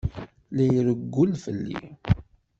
[0.55, 1.79] La irewwel fell-i.